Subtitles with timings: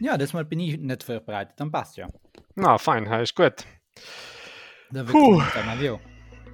[0.00, 2.08] Ja, das Mal bin ich nicht vorbereitet, dann passt ja.
[2.56, 3.64] Na, fein, ist gut.
[4.90, 5.40] Da Puh.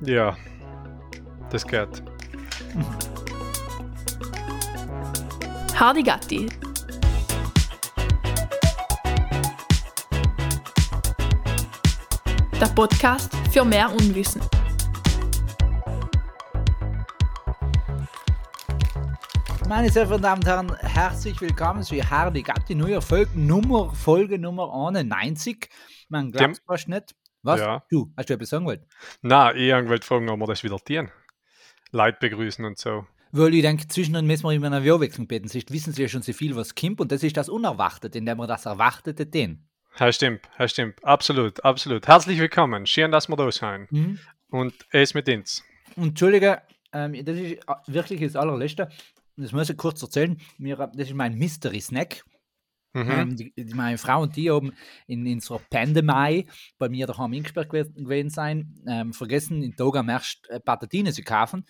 [0.02, 0.36] Ja,
[1.50, 2.02] das geht.
[5.74, 6.48] Hardy Gatti.
[12.60, 14.42] Der Podcast für mehr Unwissen.
[19.70, 24.36] Meine sehr verehrten Damen und Herren, herzlich willkommen zu Hardy Gatti, neue Folge Nummer, Folge
[24.36, 25.68] Nummer 91.
[26.08, 27.14] Man glaubt es fast nicht.
[27.42, 27.60] Was?
[27.60, 27.84] Ja.
[27.88, 28.84] Du, hast du etwas sagen wollen?
[29.22, 31.08] Na, ich wollte fragen, ob wir das wieder tun.
[31.92, 33.06] Leute begrüßen und so.
[33.30, 35.46] Weil ich denke, zwischendrin müssen wir immer eine Avion beten.
[35.46, 37.00] Sonst wissen sie ja schon so viel, was kommt.
[37.00, 39.68] Und das ist das Unerwartete, indem wir das Erwartete den.
[40.00, 41.04] Ja, stimmt, ja, stimmt.
[41.04, 42.08] Absolut, absolut.
[42.08, 42.86] Herzlich willkommen.
[42.86, 43.92] Schön, dass wir da sind.
[43.92, 44.18] Mhm.
[44.48, 45.62] Und es mit uns.
[45.94, 46.60] Und Entschuldige,
[46.92, 48.88] ähm, das ist äh, wirklich das allerletzte.
[49.40, 50.38] Das muss ich kurz erzählen.
[50.58, 52.24] Äh, das ist mein Mystery Snack.
[52.92, 53.10] Mhm.
[53.10, 54.72] Ähm, die, meine Frau und die oben
[55.06, 59.94] in, in unserer Pandemie bei mir daheim eingesperrt gew- gewesen sein, ähm, vergessen in Tag
[59.94, 61.60] am erst äh, Patatine zu kaufen.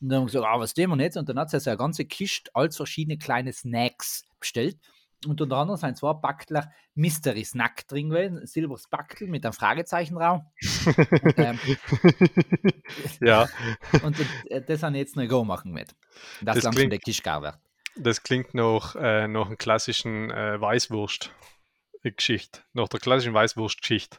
[0.00, 1.18] Und dann haben wir gesagt, ah, was tun wir jetzt?
[1.18, 4.78] Und dann hat sie also eine ganze Kiste als verschiedene kleine Snacks bestellt.
[5.26, 9.52] Und unter anderem sind zwei Backler Mystery Snack drin gewesen, ein silberes Backel mit einem
[9.52, 10.40] Fragezeichen drauf.
[10.86, 11.58] Und, ähm,
[13.20, 13.46] ja,
[14.02, 15.94] und äh, das haben jetzt noch go machen mit.
[16.40, 17.58] Das, Das langsam der Kisch gar wird.
[17.96, 22.60] das klingt nach, äh, nach einer klassischen äh, Weißwurst-Geschichte.
[22.72, 24.16] Nach der klassischen Weißwurst-Geschichte.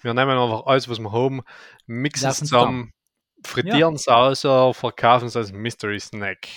[0.00, 1.42] Wir nehmen einfach alles, was wir haben,
[1.86, 2.90] mixen es zusammen,
[3.44, 6.48] frittieren es außer, verkaufen es als Mystery Snack.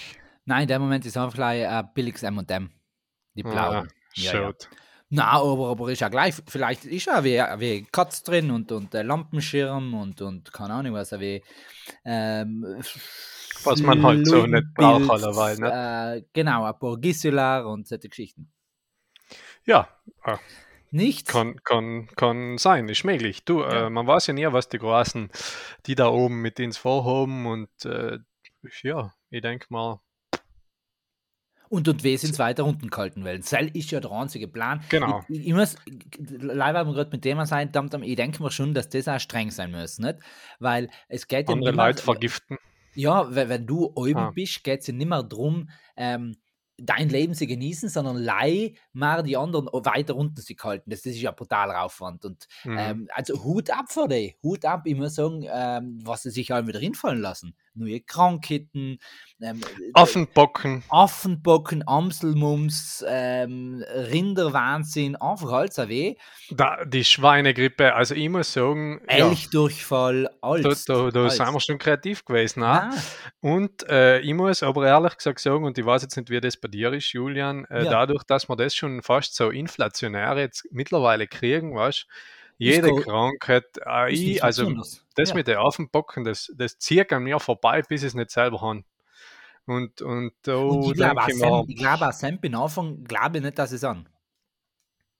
[0.46, 2.72] Nein, in dem Moment ist einfach gleich ein billiges M&M.
[3.36, 3.88] Die blauen.
[3.88, 4.53] Ah, Ja, ja.
[5.09, 8.95] Na, aber, aber ist ja gleich, vielleicht ist ja wie, wie Katz drin und, und
[8.95, 11.44] äh, Lampenschirm und, und keine Ahnung was, wie
[12.03, 12.64] ähm,
[13.64, 16.16] Was man halt so nicht braucht allerweil, ne?
[16.17, 18.52] Äh, genau, ein paar Gisela und solche Geschichten.
[19.66, 19.88] Ja,
[20.23, 20.40] ah,
[20.92, 21.28] Nicht?
[21.28, 23.45] kann, kann, kann sein, ist möglich.
[23.45, 23.88] Du, Ja.
[23.88, 25.30] äh, man weiß ja nie, was die Großen,
[25.86, 28.18] die da oben mit ins vorhaben und äh,
[28.81, 30.00] ja, ich denke mal,
[31.73, 33.41] Und, und wir sind weiter unten gehalten werden.
[33.41, 34.84] Das ist ja der einzige Plan.
[34.89, 35.23] Genau.
[35.28, 35.75] Ich, ich muss,
[36.19, 37.72] leider haben wir gerade mit dem sein,
[38.03, 40.19] ich denke mir schon, dass das auch streng sein muss, nicht?
[40.59, 42.57] Weil es geht ja andere nimmer- Leute vergiften.
[42.94, 44.29] Ja, wenn, wenn du oben Ah.
[44.29, 45.67] bist, geht es ja nicht mehr darum,
[45.97, 46.35] ähm,
[46.78, 50.91] dein Leben zu genießen, sondern leih mal die anderen weiter unten zu halten.
[50.91, 52.23] Das, das ist ja brutaler Aufwand.
[52.23, 52.78] Und Mhm.
[52.78, 56.51] ähm, also Hut ab für die, Hut ab, ich muss sagen, ähm, was sie sich
[56.51, 57.55] halt wieder hinfallen lassen.
[57.75, 59.00] Neue Krankheiten,
[59.41, 59.61] ähm,
[59.94, 66.16] Affenbocken, Affenbocken, Amselmums, ähm, Rinderwahnsinn, einfach alles weh.
[66.51, 70.85] da, die Schweinegrippe, also ich muss sagen, ja, Elchdurchfall, da, alles.
[70.85, 71.38] da, da alles.
[71.38, 72.61] sind wir schon kreativ gewesen.
[72.61, 72.66] Ne?
[72.67, 72.91] Ah,
[73.41, 76.57] Und äh, ich muss aber ehrlich gesagt sagen, und ich weiß jetzt nicht, wie das
[76.57, 77.91] bei dir ist, Julian, äh, Ja.
[77.91, 82.07] dadurch, dass wir das schon fast so inflationär jetzt mittlerweile kriegen, weißt
[82.63, 84.72] jede go- Krankheit, äh, ist ich, also
[85.16, 85.35] das Ja.
[85.35, 88.84] mit den Affenbocken, das, das zieht an mir vorbei, bis ich es nicht selber habe.
[89.66, 93.38] Und, und da Und ich glaube, ich Sam, ich glaube, auch Sam bin Anfang, glaube
[93.38, 94.09] ich nicht, dass es an.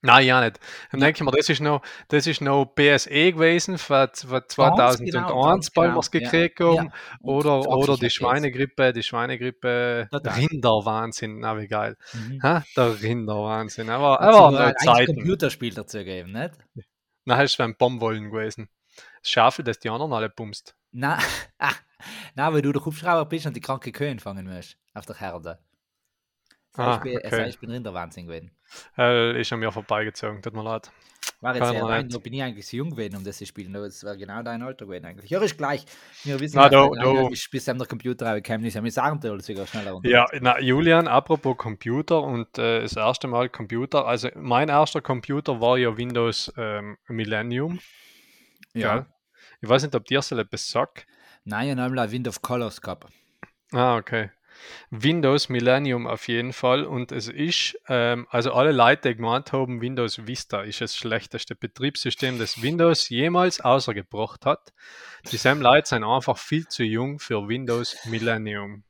[0.02, 0.60] nein, ja nicht.
[0.92, 1.06] Dann Ja.
[1.06, 5.88] denke ich mir, das ist noch, das ist noch BSE gewesen für genau, 2001, weil
[5.88, 6.66] ganz wir es genau, ja, gekriegt ja.
[6.78, 6.92] haben.
[7.20, 8.12] Und Oder, oder die jetzt.
[8.16, 10.34] Schweinegrippe, die Schweinegrippe, Total.
[10.34, 11.96] Rinderwahnsinn, na wie geil.
[12.12, 12.42] Mhm.
[12.42, 12.64] Ha?
[12.76, 15.14] Der Rinderwahnsinn, aber, aber ein noch Zeiten.
[15.14, 16.52] Computerspiel dazu gegeben, nicht?
[17.26, 18.68] Na, hast du beim Baumwollen gewesen.
[19.20, 20.76] Das Schafe, das die anderen alle bumst.
[20.92, 21.18] Na,
[21.58, 21.72] ah,
[22.34, 25.58] na, weil du der Hubschrauber bist und die kranke Köhen fangen musst auf der Herde.
[26.76, 27.30] Das Ah, ich bin- okay.
[27.30, 28.50] das ich bin Rinderwahnsinn gewesen.
[28.98, 30.90] Äh, ist an mir vorbeigezogen, tut mir leid.
[31.40, 32.14] War jetzt Kann sehr rein, nicht.
[32.14, 33.72] da bin ich eigentlich so jung gewesen, um das zu spielen.
[33.72, 35.30] Das war genau dein Alter gewesen eigentlich.
[35.30, 35.84] Ja, ist gleich.
[36.24, 38.74] Wir wissen, Na, da- da- bist, bis der Computer gekommen ist.
[38.74, 40.08] Ja, wir sagen dir sogar schneller runter.
[40.08, 44.06] Ja, na, Julian, apropos Computer und äh, das erste Mal Computer.
[44.06, 47.78] Also, mein erster Computer war ja Windows ähm, Millennium.
[48.74, 48.94] ja.
[48.98, 49.06] gell?
[49.62, 51.06] Ich weiß nicht, ob dir das etwas sagt.
[51.44, 53.06] Nein, ich habe Wind of Colors gehabt.
[53.72, 54.30] Ah, okay.
[54.90, 56.84] Windows Millennium auf jeden Fall.
[56.84, 61.54] Und es ist, ähm, also alle Leute, die gemeint haben, Windows Vista ist das schlechteste
[61.54, 64.72] Betriebssystem, das Windows jemals außergebracht hat.
[65.30, 68.84] Dieselben Leute sind einfach viel zu jung für Windows Millennium.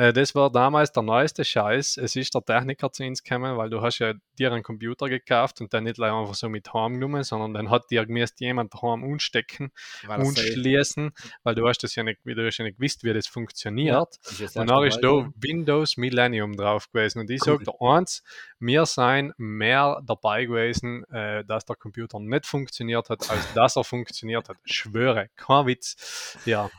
[0.00, 1.98] Äh, das war damals der neueste Scheiß.
[1.98, 5.60] Es ist der Techniker zu uns gekommen, weil du hast ja dir einen Computer gekauft
[5.60, 9.72] und dann nicht einfach so mit heimgenommen, sondern dann hat dir gemäß jemand daheim unstecken
[10.06, 11.12] War das und so- schließen,
[11.42, 14.16] weil du hast das ja nicht, du hast ja nicht gewusst, wie das funktioniert.
[14.30, 17.18] ist das Und dann ist da Windows Millennium drauf gewesen.
[17.20, 17.62] Und ich Cool.
[17.62, 18.22] sage eins,
[18.58, 23.84] wir seien mehr dabei gewesen, äh, dass der Computer nicht funktioniert hat, als dass er
[23.84, 24.56] funktioniert hat.
[24.64, 26.38] Ich schwöre, kein Witz.
[26.46, 26.70] Ja.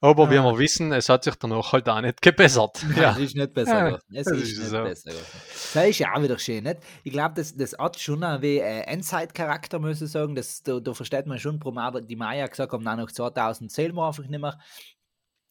[0.00, 0.44] Aber wie Ah.
[0.44, 2.80] wir wissen, es hat sich danach halt auch nicht gebessert.
[2.88, 3.10] Nein, Ja.
[3.12, 4.02] Es ist nicht besser Ja, geworden.
[4.14, 4.82] Es das ist, ist nicht so.
[4.84, 5.26] besser geworden.
[5.74, 6.78] Das ist ja auch wieder schön, nicht?
[7.02, 10.34] Ich glaube, das, das hat schon ein wie äh, Endzeit-Charakter, muss ich sagen.
[10.36, 11.58] Das, da, da versteht man schon,
[12.08, 14.58] die Maya gesagt haben, nein, nach 2000 zählen wir einfach nicht mehr.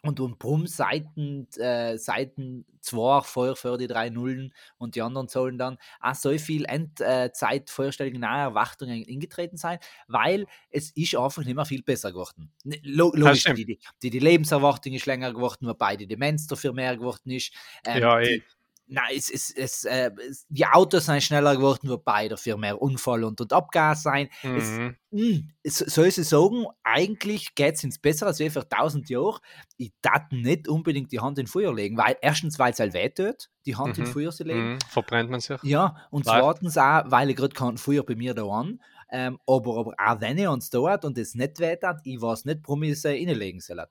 [0.03, 5.27] Und um Brumm Seiten, äh, Seiten 2 vor für die drei Nullen und die anderen
[5.27, 11.55] sollen dann auch so viel Endzeitvorstellungen, nahe Erwartungen eingetreten sein, weil es ist einfach nicht
[11.55, 12.51] mehr viel besser geworden.
[12.63, 16.95] Ne, Lo logisch, die, die, die Lebenserwartung ist länger geworden, wobei die Demenz dafür mehr
[16.95, 17.53] geworden ist.
[17.83, 18.41] Ähm, Ja, die, eh.
[18.89, 23.25] Nein, es, es, es, äh, es, die Autos sind schneller geworden, wobei dafür mehr Unfall
[23.25, 24.29] und, und Abgas sein.
[24.41, 24.95] Es, Mhm.
[25.11, 29.39] mh, es, soll sie sagen, eigentlich geht es ins Bessere als wie vor 1000 Jahren.
[29.75, 33.09] Ich darf nicht unbedingt die Hand in Feuer legen, weil erstens, weil es halt weh
[33.09, 34.07] tut, die Hand in Mhm.
[34.07, 34.73] Feuer zu legen.
[34.75, 34.79] Mhm.
[34.89, 35.61] Verbrennt man sich?
[35.63, 36.39] Ja, und Leicht.
[36.41, 38.81] zweitens auch, weil ich gerade kein Feuer bei mir da an.
[39.11, 42.21] Ähm, aber, aber auch wenn ich uns da hat und es nicht weh hat, ich
[42.21, 43.85] weiß nicht, warum ich es äh, reinlegen soll.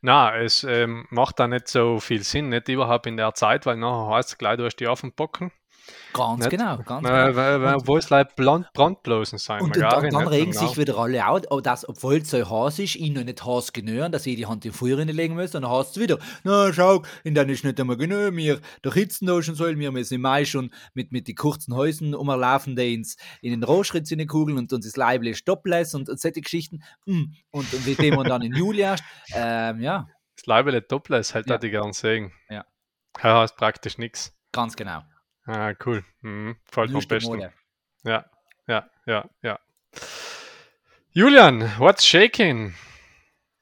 [0.00, 3.76] Na, es ähm, macht da nicht so viel Sinn, nicht überhaupt in der Zeit, weil
[3.76, 5.50] nachher heißt es gleich, du hast die Affenbocken.
[6.12, 6.50] Ganz Nicht?
[6.50, 7.36] genau, ganz Weil, genau.
[7.36, 9.60] weil, weil, Und- wo es like Brand, Brandblosen sein.
[9.60, 10.66] Und, und dann, dann regen genau.
[10.66, 13.72] sich wieder alle out, oh, dass, obwohl es so heiß ist, ich noch nicht heiß
[13.72, 16.72] genügen, dass ich die Hand in Feuer legen muss, und dann heißt es wieder, na
[16.72, 20.14] schau, in dann ist nicht einmal genug, wir der hitzen da schon soll, wir müssen
[20.14, 24.18] im Mai schon mit, mit den kurzen Häusen umlaufen, die ins, in den Rohschritt in
[24.18, 26.82] die Kugeln und uns das Leible stopplässt und, und solche Geschichten.
[27.04, 27.24] Mm.
[27.50, 29.04] Und, und mit dem man dann in Juli erst,
[29.34, 31.54] ähm, ja, Das Leibele Topless halt Ja.
[31.54, 32.32] hätte ich gern sehen.
[32.48, 32.64] Ja.
[33.22, 34.32] Ja, heißt praktisch nichts.
[34.52, 35.02] ganz genau.
[35.46, 36.04] Ah, cool.
[36.22, 36.56] Mhm.
[36.74, 37.30] Am Neueste besten.
[37.30, 37.52] Mode.
[38.04, 38.24] Ja,
[38.66, 39.58] ja, ja, ja.
[41.12, 42.74] Julian, what's shaking?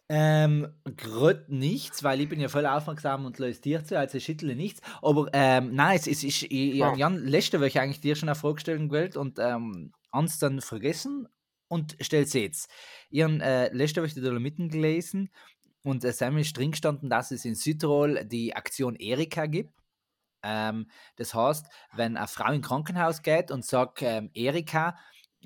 [0.09, 4.25] Ähm, gerade nichts, weil ich bin ja voll aufmerksam und löse dir zu, also ich
[4.25, 4.81] schüttle nichts.
[5.03, 8.37] Aber ähm, nein, es, ist, ich, ich habe Jan letzte Woche eigentlich dir schon eine
[8.37, 11.29] Frage stellen gewählt und ähm, ans dann vergessen
[11.69, 12.71] und stellt sie jetzt.
[13.11, 15.31] Ich habe äh, letzte Woche die Dolomiten gelesen
[15.85, 19.73] und es äh, ist drin gestanden, dass es in Südtirol die Aktion Erika gibt.
[20.45, 24.97] Ähm, das heißt, wenn eine Frau in Krankenhaus geht und sagt ähm, Erika,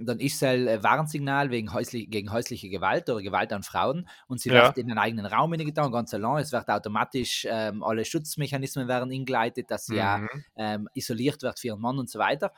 [0.00, 4.40] dann ist es ein Warnsignal wegen häuslich, gegen häusliche Gewalt oder Gewalt an Frauen und
[4.40, 4.54] sie Ja.
[4.54, 6.42] wird in einen eigenen Raum hineingetan, ganz allein.
[6.42, 10.44] Es wird automatisch, ähm, alle Schutzmechanismen werden eingeleitet, dass sie ja Mhm.
[10.56, 12.52] ähm, isoliert wird für ihren Mann und so weiter.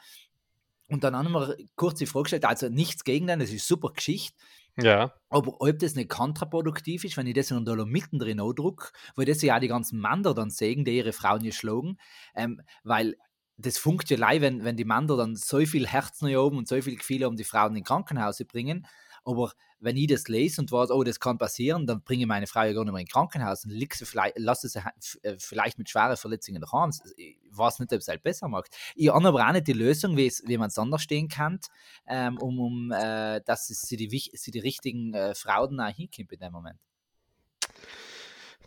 [0.88, 3.92] Und dann haben wir kurz die Frage gestellt, also nichts gegen den, das ist super
[3.92, 4.36] Geschichte,
[4.82, 8.92] Ja, aber ob das nicht kontraproduktiv ist, wenn ich das in den Dolomiten drin druck,
[9.14, 11.98] weil das ja auch die ganzen Männer dann sehen, die ihre Frauen geschlagen,
[12.34, 13.16] ähm, weil
[13.56, 16.68] das funkt ja leid, wenn, wenn die Männer dann so viel Herz noch oben und
[16.68, 18.86] so viel Gefühle um die Frauen in Krankenhaus bringen,
[19.30, 22.46] aber wenn ich das lese und weiß, oh, das kann passieren, dann bringe ich meine
[22.46, 24.80] Frau ja gar nicht mehr in Krankenhaus und sie vielleicht, lasse sie
[25.22, 26.90] äh, vielleicht mit schweren Verletzungen daheim.
[27.16, 28.76] Ich weiß nicht, ob es halt besser macht.
[28.94, 31.60] Ich habe aber auch nicht die Lösung, wie, wie man es anders stehen kann,
[32.06, 36.40] ähm, um, um äh, dass sie die, sie die richtigen äh, Frauen auch hinkommt in
[36.40, 36.78] dem Moment.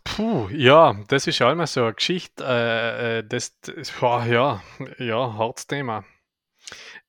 [0.02, 2.44] Puh, ja, das ist ja immer so eine Geschichte.
[2.44, 4.62] Äh, äh, das, das boah, ja,
[4.98, 6.04] ja, hartes Thema.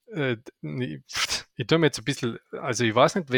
[0.08, 0.38] Äh,
[1.56, 3.34] ich, tue mir jetzt ein bisschen, also ich weiß nicht,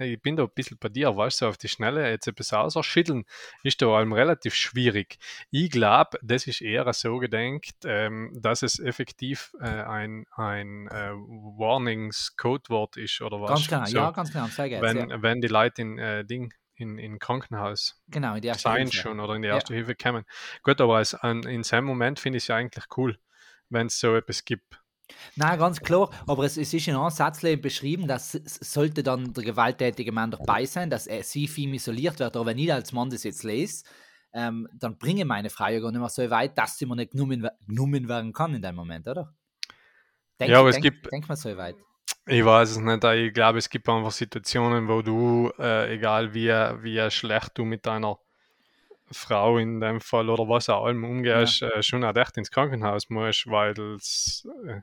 [0.00, 3.24] ich bin da ein bisschen bei dir, weißt du, auf die Schnelle jetzt etwas ausschütteln,
[3.62, 5.18] ist da allem relativ schwierig.
[5.50, 11.12] Ich glaube, das ist eher so gedenkt, ähm, dass es effektiv äh, ein, ein äh,
[11.12, 13.50] Warnings-Codewort ist oder was.
[13.50, 14.46] Ganz genau, so, ja, ganz genau.
[14.46, 14.82] Sehr geil.
[14.82, 15.22] wenn, ja.
[15.22, 18.96] wenn die Leute in äh, Ding in, in Krankenhaus Genau, in die erste sein Hilfe.
[18.96, 19.54] schon oder in die Ja.
[19.54, 20.24] erste Hilfe kommen.
[20.62, 23.18] Gut, aber als, an, in seinem Moment finde ich es ja eigentlich cool,
[23.68, 24.79] wenn es so etwas gibt.
[25.36, 30.12] Nein, ganz klar, aber es, es ist in Satz beschrieben, dass sollte dann der gewalttätige
[30.12, 32.36] Mann dabei sein, dass er sie viel isoliert wird.
[32.36, 33.84] Aber wenn ich als Mann das jetzt lese,
[34.32, 37.12] ähm, dann bringe meine Frau ja gar nicht mehr so weit, dass sie mir nicht
[37.12, 39.34] genommen, genommen werden kann in dem Moment, oder?
[40.38, 41.76] Denk, Ja, aber es denk, gibt- Denk mal so weit.
[42.26, 46.48] Ich weiß es nicht, ich glaube, es gibt einfach Situationen, wo du, äh, egal wie,
[46.48, 48.18] wie schlecht du mit deiner
[49.10, 53.10] Frau in dem Fall oder was auch allem umgehst, äh, schon auch echt ins Krankenhaus
[53.10, 54.80] musst, weil es äh,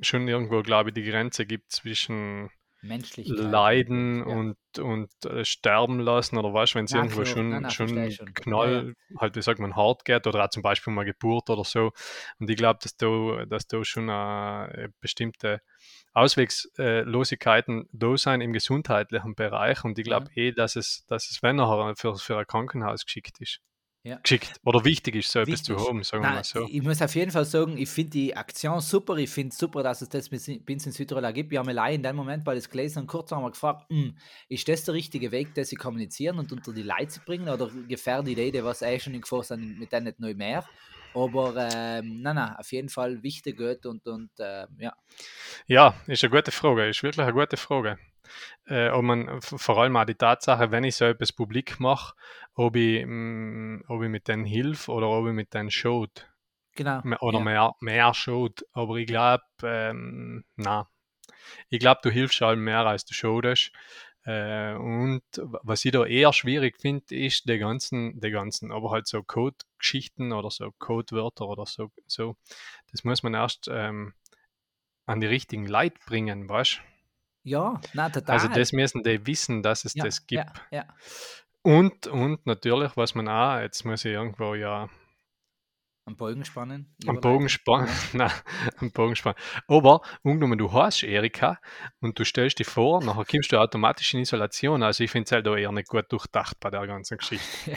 [0.00, 2.50] schon irgendwo, glaube ich, die Grenze gibt zwischen.
[2.80, 4.36] Leiden ja.
[4.36, 7.26] und, und äh, sterben lassen oder was, wenn es Ja, irgendwo klar.
[7.26, 8.34] schon, Nein, schon, schon.
[8.34, 11.90] knall, halt wie sagt man, hart geht oder auch zum Beispiel mal Geburt oder so.
[12.38, 15.60] Und ich glaube, dass da, dass da schon äh, bestimmte
[16.12, 21.56] Auswegslosigkeiten da sein im gesundheitlichen Bereich und ich glaube eh, dass es, dass es, wenn
[21.56, 23.60] nachher für, für ein Krankenhaus geschickt ist.
[24.04, 24.16] Ja.
[24.22, 25.88] Geschickt oder wichtig ist, so etwas zu Wichtig.
[25.88, 26.66] haben, sagen wir Nein, mal so.
[26.70, 29.16] Ich muss auf jeden Fall sagen, ich finde die Aktion super.
[29.16, 31.50] Ich finde es super, dass es das in bis in Südtirol gibt.
[31.50, 34.16] Wir haben allein in dem Moment bei das gelesen und kurz haben wir gefragt, hm,
[34.48, 37.70] ist das der richtige Weg, das sie kommunizieren und unter die Leute zu bringen oder
[37.88, 40.64] gefährdet die Idee, was eh schon in Gefahr sind, mit denen nicht neu mehr?
[41.14, 44.92] Aber ähm, nein, nein, auf jeden Fall wichtig und, und ähm, ja.
[45.66, 47.98] Ja, ist eine gute Frage, ist wirklich eine gute Frage.
[48.66, 52.14] Äh, ob man vor allem auch die Tatsache, wenn ich so etwas publik mache,
[52.54, 56.28] ob ich, mm, ob ich mit denen hilf oder ob ich mit denen schaut.
[56.74, 57.00] Genau.
[57.20, 57.44] Oder ja.
[57.44, 58.64] mehr, mehr schaut.
[58.72, 60.88] Aber ich glaube, ähm, na,
[61.68, 63.72] ich glaube, du hilfst allem mehr, als du schaust.
[64.24, 69.06] Äh, und was ich da eher schwierig finde, ist die ganzen, die ganzen, aber halt
[69.06, 72.36] so Code-Geschichten oder so Codewörter oder so, so.
[72.92, 74.12] Das muss man erst ähm,
[75.06, 76.82] an die richtigen Leute bringen, weißt
[77.48, 78.34] Ja, nein, total.
[78.34, 80.44] Also das müssen die wissen, dass es ja, das gibt.
[80.70, 80.84] Ja, ja.
[81.62, 84.88] Und, und natürlich, was man auch, jetzt muss ich irgendwo ja
[86.06, 86.94] Am Bogen spannen.
[87.06, 88.30] am Bogen spannen, nein,
[88.78, 89.36] am Bogen spannen.
[89.66, 91.58] Aber angenommen, du heißt Erika
[92.00, 94.82] und du stellst dich vor, nachher kommst du automatisch in Isolation.
[94.82, 97.46] Also ich finde es halt auch eher nicht gut durchdacht bei der ganzen Geschichte.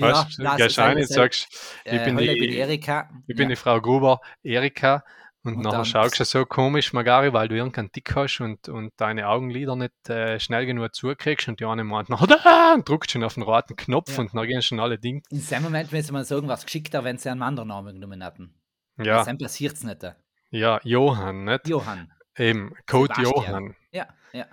[0.00, 1.48] Ja, Weißt gehst so- rein sagst,
[1.84, 3.10] ich äh, bin die- bin Erika.
[3.26, 3.48] ich bin ja.
[3.48, 5.02] die Frau Gruber, Erika.
[5.44, 8.92] Und, Und nachher schaust du so komisch, Magari, weil du irgendeinen Tick hast und, und
[8.96, 13.12] deine Augenlider nicht äh, schnell genug zukriegst und die eine meint, nachher da, und drückst
[13.12, 14.20] schon auf den roten Knopf Ja.
[14.24, 15.22] und dann gehen schon alle Dinge.
[15.30, 18.54] In dem Moment müsste man sagen, was geschickter, wenn sie einen anderen Namen genommen hätten.
[18.98, 20.02] Ja, Dann passiert es nicht.
[20.50, 21.68] ja, Johann, nicht?
[21.68, 22.10] Johann.
[22.36, 23.44] Eben, Code Sebastian.
[23.44, 23.76] Johann.
[23.92, 24.46] Ja, ja.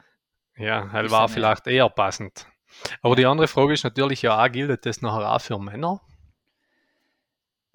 [0.55, 2.45] Ja, er war vielleicht eher passend.
[3.01, 5.99] Aber die andere Frage ist natürlich ja auch, gilt das nachher auch für Männer?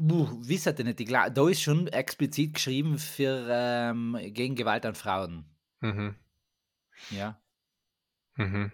[0.03, 5.45] Buh, wisst ihr nicht, da ist schon explizit geschrieben für ähm, gegen Gewalt an Frauen.
[5.81, 6.15] Mhm.
[7.11, 7.39] Ja.
[8.37, 8.73] Mhm.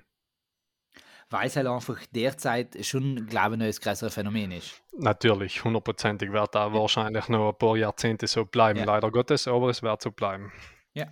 [1.29, 4.81] Weil es halt einfach derzeit schon, glaube ich, noch das größere Phänomen ist.
[4.97, 8.85] Natürlich, hundertprozentig wird da wahrscheinlich noch ein paar Jahrzehnte so bleiben, Ja.
[8.85, 10.53] leider Gottes, aber es wird so bleiben.
[10.95, 11.07] Ja.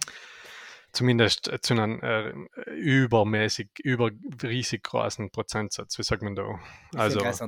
[0.92, 2.30] Zumindest äh, zu einem äh,
[2.70, 4.12] übermäßig, über
[4.44, 6.60] riesig großen Prozentsatz, wie sagt man da?
[6.94, 7.44] Also, Also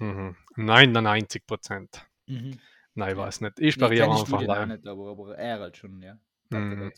[0.00, 0.14] ein Tal.
[0.14, 0.36] mhm.
[0.56, 2.06] 99 Prozent.
[2.26, 2.58] Mhm.
[2.94, 3.58] Nein, ich weiß nicht.
[3.60, 4.68] Ich Nee, pariere keine einfach rein.
[4.68, 6.14] nicht, aber, aber er halt schon, ja.
[6.50, 6.92] Mhm.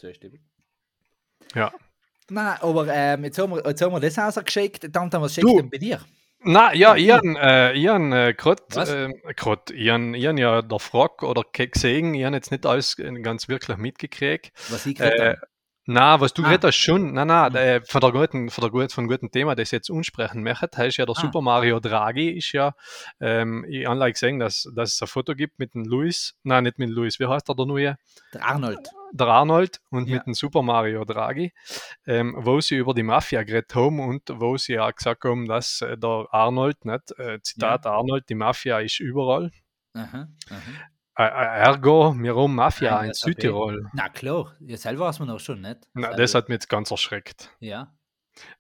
[1.55, 1.73] Ja.
[2.31, 4.95] Nein, aber ähm, jetzt, haben wir, jetzt haben wir das rausgeschickt.
[4.95, 5.57] Dann was schickt Du.
[5.57, 6.01] denn bei dir?
[6.41, 8.33] Na ja, han äh, ich han, äh,
[8.77, 8.91] Was?
[8.91, 12.97] äh, grad, han, ich han ja der Frog oder gesehen, ich han jetzt nicht alles
[12.99, 14.53] äh, ganz wirklich mitgekriegt.
[14.71, 15.37] Was ich Äh?
[15.89, 16.59] Na, was du Ah.
[16.63, 17.13] hast, schon.
[17.15, 17.85] Na, na, Mhm.
[17.87, 21.07] von der guten, von der guten, von guten Thema, das jetzt unsprechen möchte, heißt ja
[21.07, 21.21] der Ah.
[21.21, 22.75] Super Mario Draghi ist ja,
[23.21, 26.65] ähm, ich habe like gesehen, dass, dass es ein Foto gibt mit dem Luis, nein,
[26.65, 27.97] nicht mit dem Luis, wie heißt der der neue?
[28.35, 28.89] Der Arnold.
[29.13, 30.17] der Arnold und Ja.
[30.17, 31.53] mit dem Super Mario Draghi,
[32.07, 35.81] ähm, wo sie über die Mafia geredet haben und wo sie auch gesagt haben, dass
[35.81, 39.51] äh, der Arnold, nicht, äh, Zitat Arnold, die Mafia ist überall.
[39.95, 40.61] Aha, aha.
[41.19, 43.25] Äh, äh, ergo, haben Mafia Nein, in das ich.
[43.25, 43.91] Südtirol.
[43.93, 45.81] Na klar, ja, selber weiß man auch schon, nicht?
[45.93, 46.17] Na, Selber.
[46.17, 47.51] das hat mich jetzt ganz erschreckt.
[47.59, 47.93] Ja.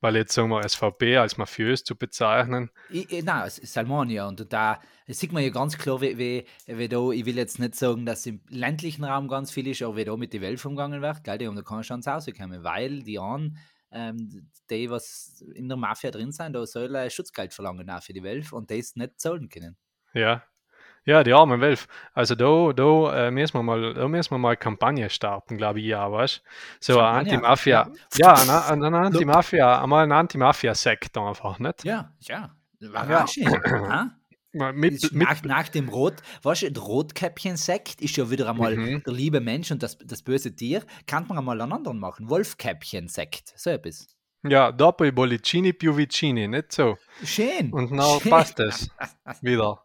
[0.00, 2.70] Weil jetzt sagen wir SVP als mafiös zu bezeichnen.
[2.90, 6.18] Ich, ich, nein, es ist Salmonia und da das sieht man ja ganz klar, wie,
[6.18, 9.80] wie, wie da, ich will jetzt nicht sagen, dass im ländlichen Raum ganz viel ist,
[9.80, 12.62] aber wie da mit den Wölfen umgegangen wird, gell, die haben da keine Chance rauskommen,
[12.62, 13.56] weil die an,
[13.90, 18.12] ähm, die, was in der Mafia drin sind, da soll ein Schutzgeld verlangen auch für
[18.12, 19.78] die Wölfe und das nicht zahlen können.
[20.12, 20.42] Ja.
[21.08, 21.88] Ja, die armen Wölfe.
[22.12, 25.86] Also da, da, äh, müssen wir mal, da müssen wir mal Kampagne starten, glaube ich,
[25.86, 26.42] ja, weißt
[26.80, 27.20] So eine?
[27.20, 27.90] Anti-Mafia.
[28.16, 31.82] Ja, eine, eine, eine Anti-Mafia, einmal ein Anti-Mafia-Sekt einfach, nicht?
[31.84, 32.50] Ja, ja.
[32.78, 33.48] Überraschend.
[33.66, 34.10] Ja.
[34.74, 39.02] Mit, nach, nach dem Rot, weißt du, der Rotkäppchen-Sekt ist ja wieder einmal Mhm.
[39.06, 40.82] der liebe Mensch und das, das böse Tier.
[41.06, 42.28] Kann man einmal einen anderen machen.
[42.28, 44.08] Wolfkäppchen-Sekt, so etwas.
[44.46, 46.98] ja, dopo i bollicini più vicini, nicht so.
[47.24, 47.72] Schön.
[47.72, 48.30] Und dann schön.
[48.30, 48.90] passt es
[49.40, 49.82] wieder.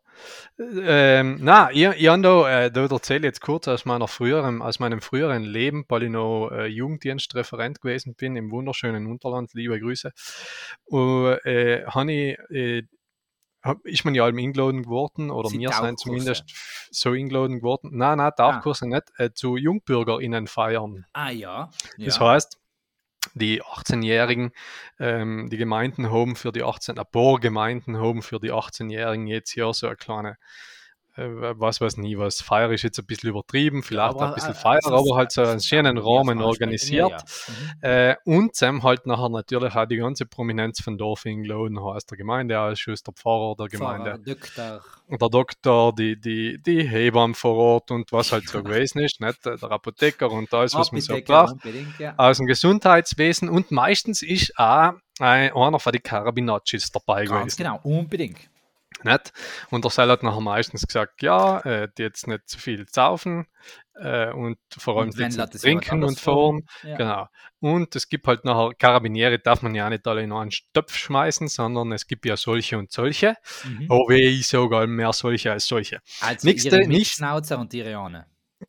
[0.60, 4.80] Ähm, na, ich, ich habe da, äh, da erzähle jetzt kurz aus, meiner früheren, aus
[4.80, 10.12] meinem früheren Leben, weil ich noch äh, Jugenddienstreferent gewesen bin im wunderschönen Unterland, liebe Grüße.
[10.86, 12.84] Und, äh, ich, äh,
[13.64, 16.44] hab, ist man ja allem eingeladen geworden, oder Sie wir sind zumindest
[16.92, 17.92] so eingeladen geworden.
[17.94, 21.06] Nein, nein, Tauchkurse nicht, äh, zu JungbürgerInnen feiern.
[21.14, 21.70] Ah ja.
[21.98, 22.06] ja.
[22.06, 22.60] Das heißt,
[23.34, 24.52] die 18-Jährigen,
[25.00, 29.52] ähm, die Gemeinden haben für die 18, ein paar Gemeinden haben für die 18-Jährigen jetzt
[29.52, 30.38] hier so eine kleine,
[31.16, 34.80] was weiß nie was, Feier ist jetzt ein bisschen übertrieben, vielleicht auch ein bisschen Feier,
[34.86, 37.24] aber halt so einen schönen Rahmen organisiert.
[37.48, 37.54] Mhm.
[37.82, 42.18] Äh, und Sam halt nachher natürlich auch die ganze Prominenz von Dorf eingeladen, heißt der
[42.18, 44.82] Gemeindeausschuss, der Pfarrer der Gemeinde, Doktor.
[45.08, 49.46] der Doktor, die, die, die Hebamme vor Ort und was halt so gewesen ist, nicht?
[49.46, 51.58] der Apotheker und alles, was man so braucht
[52.00, 52.16] ja.
[52.18, 57.58] aus dem Gesundheitswesen und meistens ist auch ein, einer von den Carabinaccis dabei Ganz gewesen.
[57.58, 58.50] genau, unbedingt.
[59.04, 59.34] Nicht?
[59.70, 63.48] Und der Seil hat nachher meistens gesagt, ja, äh, die jetzt nicht zu viel saufen
[63.96, 66.66] äh, und vor allem Und jetzt trinken und fahren.
[66.84, 66.98] Ja.
[66.98, 67.28] Genau.
[67.60, 71.48] Und es gibt halt nachher, Karabiniere darf man ja nicht alle in einen Stöpf schmeißen,
[71.48, 73.36] sondern es gibt ja solche und solche.
[73.64, 73.88] Mhm.
[73.90, 76.00] Oh weh, ich sogar mehr solche als solche.
[76.22, 78.26] Also nächste- ihre nicht- Schnauzer und ihre Ahne.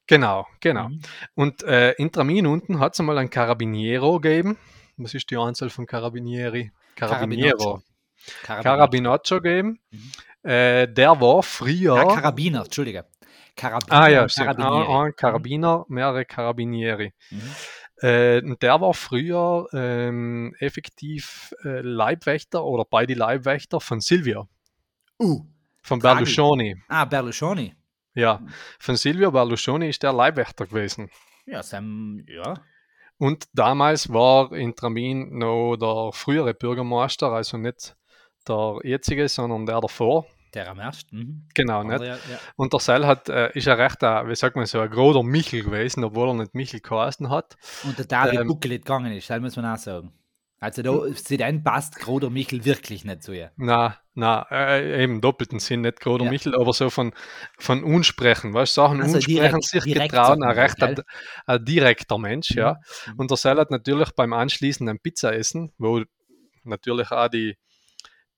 [0.07, 0.88] Genau, genau.
[0.88, 1.00] Mhm.
[1.35, 4.59] Und äh, in Tramin unten hat es einmal ein Carabiniero gegeben,
[4.97, 6.71] Was ist die Anzahl von Carabinieri?
[6.97, 7.83] Carabiniero.
[8.43, 9.81] Carabinaccio geben.
[9.90, 10.50] Mhm.
[10.50, 11.97] Äh, der war früher.
[11.97, 13.07] Ja, Karabiner, Entschuldige.
[13.57, 14.57] Karabiner ah ja, stimmt.
[14.57, 14.93] Karabinieri.
[14.93, 17.14] Ein, ein Karabiner, mehrere Carabinieri.
[17.31, 17.40] Mhm.
[18.02, 24.49] Äh, und der war früher ähm, effektiv äh, Leibwächter oder beide Leibwächter von Silvio,
[25.23, 25.47] Uh,
[25.83, 26.25] von Draghi.
[26.25, 26.76] Berlusconi.
[26.88, 27.75] ah, Berlusconi.
[28.14, 28.40] Ja,
[28.81, 31.09] von Silvio Berlusconi ist der Leibwächter gewesen.
[31.47, 32.54] Ja, Sam, ja.
[33.16, 37.97] Und damals war in Tramin noch der frühere Bürgermeister, also nicht
[38.49, 40.27] der jetzige, sondern der davor.
[40.55, 41.17] Der am ersten.
[41.19, 41.49] Mhm.
[41.55, 41.95] Genau, nicht?
[41.95, 42.39] Andere, ja.
[42.57, 45.23] Und der Seil hat, äh, ist ja recht, ein, wie sagt man so, ein großer
[45.25, 47.57] Michel gewesen, obwohl er nicht Michel geheißen hat.
[47.83, 50.13] Und der David Ähm, Buckel nicht gegangen ist, das muss man auch sagen.
[50.61, 53.51] Also da sieht ein passt Groder Michel wirklich nicht zu ihr.
[53.57, 56.31] Na, na, äh, im doppelten Sinn, nicht großer Ja.
[56.31, 57.13] Michel, aber so von,
[57.59, 62.17] von Unsprechen, weißt du, Sachen Also unsprechen, direkt- sich direkt getrauen, ein recht ein, direkter
[62.17, 62.79] Mensch, ja.
[63.09, 63.15] Mhm.
[63.19, 66.03] Und der Seil hat natürlich beim anschließenden Pizza essen, wo
[66.63, 67.57] natürlich auch die,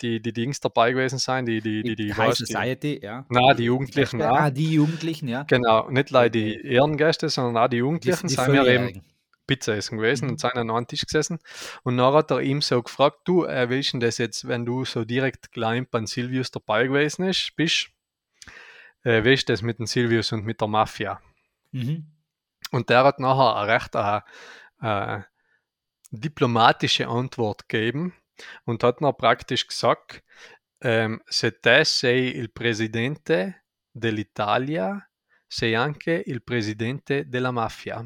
[0.02, 3.00] die, die Dings dabei gewesen sein, die, die, die, die, High weißt du, die, Society,
[3.02, 3.24] ja.
[3.28, 4.36] na, die Jugendlichen auch.
[4.36, 5.44] Ah, die Jugendlichen, ja.
[5.44, 9.02] Genau, nicht leider die Ehrengäste, sondern auch die Die, Jugendlichen die sind wir eben.
[9.46, 10.30] Pizza essen gewesen Mhm.
[10.32, 11.38] und sind an einem Tisch gesessen.
[11.84, 14.84] Und dann hat er ihm so gefragt, du, äh, willst du das jetzt, wenn du
[14.84, 17.90] so direkt klein beim Silvius dabei gewesen ist, bist,
[19.04, 21.20] äh, wie ist das mit dem Silvius und mit der Mafia?
[21.70, 22.06] Mhm.
[22.72, 24.20] Und der hat nachher eine recht äh,
[24.82, 25.22] äh,
[26.10, 28.14] diplomatische Antwort gegeben
[28.64, 30.22] und hat noch praktisch gesagt,
[30.80, 33.54] ähm, se te sei il presidente
[33.94, 35.06] dell'Italia,
[35.48, 38.04] sei anche il presidente della Mafia.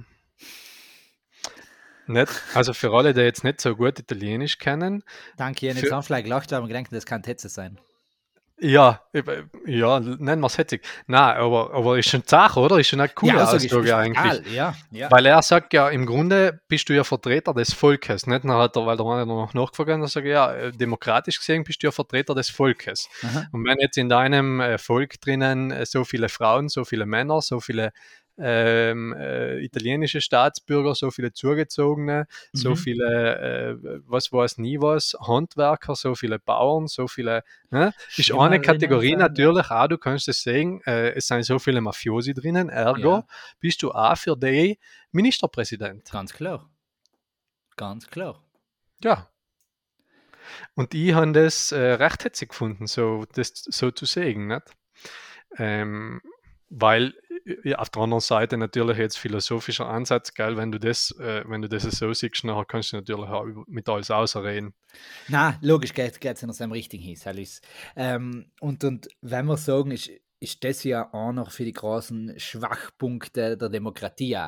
[2.07, 2.33] Nicht?
[2.55, 5.05] Also für alle, die jetzt nicht so gut Italienisch kennen,
[5.37, 7.79] Danke, Für- jetzt anschlag gelacht, aber gedacht, das kann Tetze sein.
[8.61, 9.01] Ja,
[9.67, 10.83] ja, nennen wir es hetzig.
[11.07, 12.79] Nein, aber, aber ist schon Sache, oder?
[12.79, 14.55] Ist schon eine coole also Aussage eigentlich.
[14.55, 15.11] Ja, ja.
[15.11, 18.27] Weil er sagt ja, im Grunde bist du ja Vertreter des Volkes.
[18.27, 18.45] Nicht?
[18.45, 21.65] Dann hat er, weil der Mann noch nachgefragt, hat er sagt, ja, äh, demokratisch gesehen
[21.65, 23.09] bist du ja Vertreter des Volkes.
[23.23, 23.47] Aha.
[23.53, 27.41] Und wenn jetzt in deinem äh, Volk drinnen äh, so viele Frauen, so viele Männer,
[27.41, 27.93] so viele
[28.41, 32.77] ähm, äh, italienische Staatsbürger, so viele Zugezogene, so Mhm.
[32.77, 37.93] viele, äh, was weiß nie was, Handwerker, so viele Bauern, so viele, ne?
[38.17, 42.35] ist eine Kategorie natürlich auch, du kannst es sehen, äh, es sind so viele Mafiosi
[42.35, 43.27] drinnen, ergo Ja.
[43.61, 44.79] bist du auch für die
[45.13, 46.11] Ministerpräsident.
[46.11, 46.69] Ganz klar.
[47.77, 48.43] Ganz klar.
[49.03, 49.29] Ja.
[50.75, 54.47] Und ich habe das äh, recht hetzig gefunden, so, das so zu sehen.
[54.49, 54.63] Nicht?
[55.57, 56.21] Ähm,
[56.69, 57.15] weil
[57.77, 61.69] auf der anderen Seite natürlich jetzt philosophischer Ansatz, geil, wenn du das, äh, wenn du
[61.69, 64.75] das so siehst, nachher kannst du natürlich auch mit alles ausreden.
[65.29, 67.61] Na, logisch geht es in seinem richtigen Hieß.
[67.97, 70.11] Ähm, und, und wenn wir sagen, ist,
[70.41, 74.39] ist das ja auch noch für die großen Schwachpunkte der Demokratie.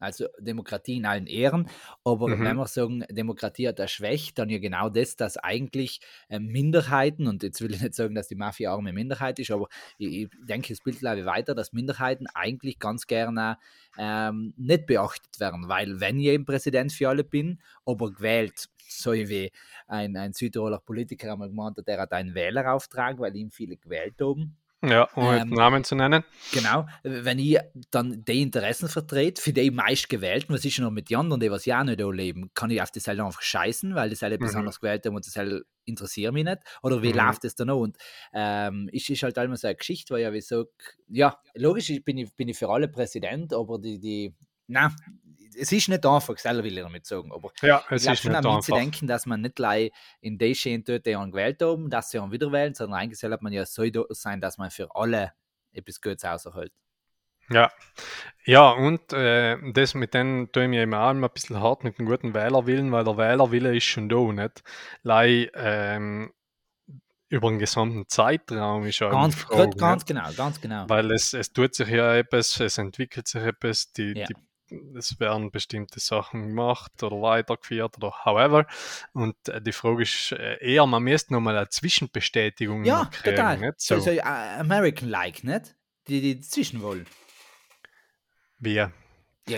[0.00, 1.68] Also Demokratie in allen Ehren,
[2.04, 2.42] aber Mhm.
[2.42, 7.26] wenn wir sagen, Demokratie hat eine Schwäche, dann ja genau das, dass eigentlich äh, Minderheiten,
[7.26, 10.28] und jetzt will ich nicht sagen, dass die Mafia eine Minderheit ist, aber ich, ich
[10.42, 13.58] denke, es Bild bleibe weiter, dass Minderheiten eigentlich ganz gerne
[13.98, 19.12] ähm, nicht beachtet werden, weil wenn ich eben Präsident für alle bin, aber gewählt, so
[19.12, 19.50] wie
[19.86, 24.14] ein, ein Südtiroler Politiker einmal gemeint hat, der hat einen Wählerauftrag, weil ihm viele gewählt
[24.20, 24.56] haben.
[24.82, 26.24] Ja, um Ähm, Namen zu nennen.
[26.52, 27.58] Genau, wenn ich
[27.92, 31.40] dann die Interessen vertrete, für die meist gewählten, was ist schon noch mit den anderen,
[31.40, 34.22] die was ja nicht da leben, kann ich auf das halt einfach scheißen, weil das
[34.22, 34.56] halt Mhm.
[34.56, 36.58] anderes gewählt haben und das halt interessiert mich nicht.
[36.82, 37.12] Oder wie Mhm.
[37.12, 37.78] läuft das dann noch?
[37.78, 37.98] Und
[38.32, 40.64] ähm, ist, ist halt immer so eine Geschichte, weil ja wie so,
[41.08, 44.34] ja, logisch ich bin ich, bin ich für alle Präsident, aber die, die,
[44.66, 44.92] na,
[45.58, 48.22] es ist nicht einfach, selber will ich damit sagen, aber Ja, ich es glaube ist
[48.22, 51.90] schon nicht an zu denken, dass man nicht gleich in tut, die einen gewählt haben,
[51.90, 54.88] dass sie ihn wieder wählen, sondern eigentlich soll man ja so sein, dass man für
[54.94, 55.32] alle
[55.72, 56.72] etwas Gutes auserhält.
[57.50, 57.70] Ja,
[58.44, 61.82] ja und äh, das mit denen tue ich mir eben auch immer ein bisschen hart
[61.84, 64.62] mit dem guten Wählerwillen, weil der Wählerwille ist schon da, nicht?
[65.02, 66.32] Lei, ähm,
[67.28, 70.08] über den gesamten Zeitraum ist ja Ganz, Frage, ganz nicht?
[70.08, 70.88] genau, ganz genau.
[70.88, 74.26] Weil es, es tut sich ja etwas, es entwickelt sich etwas, die, Ja.
[74.26, 74.34] die,
[74.96, 78.66] es werden bestimmte Sachen gemacht oder weitergeführt oder however.
[79.12, 83.58] Und äh, die Frage ist äh, eher, man müsste nochmal eine Zwischenbestätigung ja, kriegen, total.
[83.58, 83.80] nicht?
[83.80, 85.76] So, So, so äh, American-like, nicht?
[86.08, 87.06] Die, die dazwischen wollen.
[88.58, 88.74] wie.
[88.74, 88.90] Ja,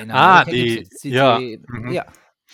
[0.09, 1.91] Ah, die- jetzt ja, Die, mhm.
[1.93, 2.07] ja.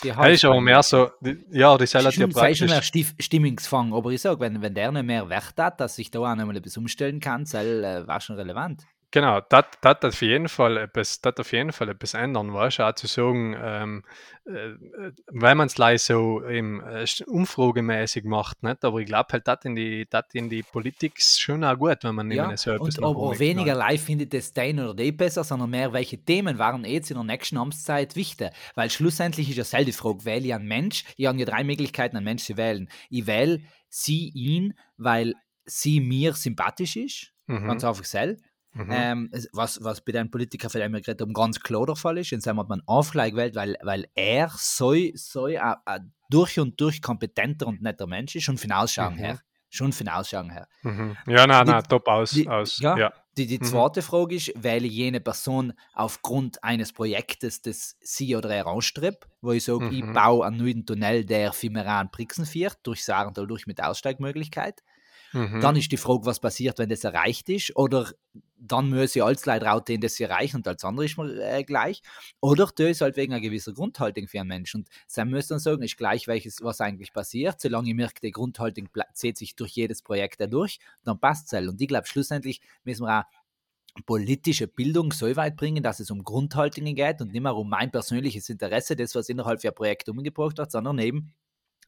[0.03, 2.69] Die Er ist aber mehr so, die, ja, die Seil hat ja Schon, sei schon
[2.69, 3.05] praktisch.
[3.05, 6.21] mehr Stimmungsfang, aber ich sage, wenn, wenn der nicht mehr Wert hat, dass sich da
[6.21, 8.85] auch noch mal etwas umstellen kann, sei, äh, war schon relevant.
[9.11, 12.93] Genau, das hat auf jeden Fall etwas, das auf jeden Fall etwas ändern, weißt auch
[12.93, 14.05] zu sagen, ähm,
[14.45, 14.75] äh,
[15.29, 18.85] weil man es leider so eben, äh, umfragemäßig macht, nicht?
[18.85, 22.17] aber ich glaube halt, das in die, das in die Politik schon auch gut, wenn
[22.17, 25.71] man ja, so etwas und aber weniger live findet das dein oder die besser, sondern
[25.71, 29.95] mehr, welche Themen waren jetzt in der nächsten Amtszeit wichtig, weil schlussendlich ist ja selbe
[29.95, 32.91] Frage, wähle ich einen Mensch, ich habe ja drei Möglichkeiten, einen Mensch zu wählen.
[33.09, 35.33] Ich wähle sie, ihn, weil
[35.65, 37.67] sie mir sympathisch ist, mhm.
[37.67, 38.89] ganz einfach selbst Mhm.
[38.91, 42.33] Ähm, was, was bei den Politikern für wir geredet haben, ganz klar der Fall ist.
[42.33, 46.81] Und sagen hat man Aufgleich gewählt, weil, weil er so, so ein, ein durch und
[46.81, 49.19] durch kompetenter und netter Mensch ist, schon von Ausschauen mhm.
[49.19, 49.41] her.
[49.71, 50.67] Schon von Ausschauen her.
[50.83, 51.17] Mhm.
[51.27, 52.31] Ja, nein, nein, top aus.
[52.31, 53.13] Die, aus ja, ja.
[53.39, 53.65] Die, die mhm.
[53.65, 59.53] zweite Frage ist, wähle jene Person aufgrund eines Projektes, das sie oder er anstrebt, wo
[59.53, 60.13] ich sage, ich mhm.
[60.13, 64.83] baue einen neuen Tunnel, der für Meran Brixen führt, durch Sarental durch mit Aussteigmöglichkeit.
[65.33, 65.61] Mhm.
[65.61, 67.77] Dann ist die Frage, was passiert, wenn das erreicht ist.
[67.77, 68.11] Oder
[68.57, 72.03] dann ich als Leute rauten, das erreichen und als andere ist man äh, gleich.
[72.41, 74.81] Oder du ist halt wegen einer gewissen Grundhaltung für einen Menschen.
[74.81, 77.61] Und dann muss dann sagen, ist gleich, welches, was eigentlich passiert.
[77.61, 81.69] Solange ich merke, die Grundhaltung zieht sich durch jedes Projekt durch, dann passt es.
[81.69, 83.25] Und ich glaube, schlussendlich müssen wir auch
[84.07, 87.91] politische Bildung so weit bringen, dass es um Grundhaltungen geht und nicht mehr um mein
[87.91, 91.33] persönliches Interesse, das, was innerhalb der Projekte umgebracht hat, sondern eben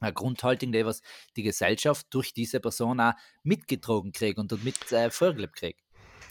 [0.00, 1.02] Grundhaltung, die was
[1.36, 5.80] die Gesellschaft durch diese Person auch mitgetragen kriegt und mit äh, vorgelebt kriegt.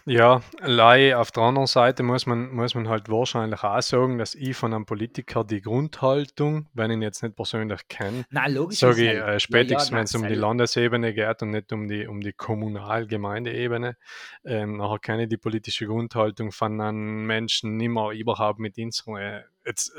[0.05, 4.34] Ja, Lei, auf der anderen Seite muss man, muss man halt wahrscheinlich auch sagen, dass
[4.34, 8.25] ich von einem Politiker die Grundhaltung, wenn ich ihn jetzt nicht persönlich kenne,
[8.71, 11.88] sage ich äh, spätestens, ja, ja, wenn es um die Landesebene geht und nicht um
[11.88, 13.97] die, um die Kommunal-Gemeindeebene,
[14.45, 19.17] ähm, nachher kenne ich die politische Grundhaltung von einem Menschen nicht mehr überhaupt mit unseren,
[19.17, 19.93] äh, jetzt,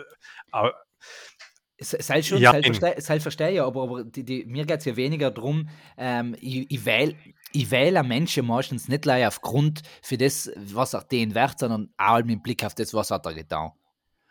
[0.53, 0.71] äh,
[1.83, 2.53] Sei schon, ja,
[2.99, 6.71] sei verstehe ja, aber, aber die, die, mir geht es ja weniger darum, ähm, ich,
[6.71, 7.15] ich wähle
[7.53, 12.23] ich wähle Menschen meistens nicht gleich aufgrund für das, was er den wert, sondern auch
[12.23, 13.73] mit Blick auf das, was hat er getan.